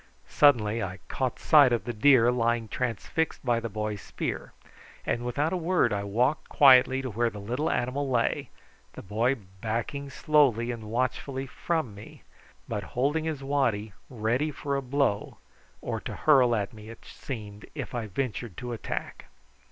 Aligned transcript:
Suddenly 0.27 0.81
I 0.81 0.97
caught 1.09 1.37
sight 1.37 1.71
of 1.71 1.83
the 1.83 1.93
deer 1.93 2.31
lying 2.31 2.67
transfixed 2.67 3.45
by 3.45 3.59
the 3.59 3.69
boy's 3.69 4.01
spear, 4.01 4.51
and 5.05 5.23
without 5.23 5.53
a 5.53 5.57
word 5.57 5.93
I 5.93 6.03
walked 6.03 6.49
quietly 6.49 7.03
to 7.03 7.11
where 7.11 7.29
the 7.29 7.39
little 7.39 7.69
animal 7.69 8.09
lay, 8.09 8.49
the 8.93 9.03
boy 9.03 9.35
backing 9.35 10.09
slowly 10.09 10.71
and 10.71 10.85
watchfully 10.85 11.45
from 11.45 11.93
me, 11.93 12.23
but 12.67 12.81
holding 12.97 13.25
his 13.25 13.43
waddy 13.43 13.93
ready 14.09 14.49
for 14.49 14.75
a 14.75 14.81
blow 14.81 15.37
or 15.81 15.99
to 16.01 16.15
hurl 16.15 16.55
at 16.55 16.73
me, 16.73 16.89
it 16.89 17.05
seemed, 17.05 17.67
if 17.75 17.93
I 17.93 18.07
ventured 18.07 18.57
to 18.57 18.73
attack. 18.73 19.25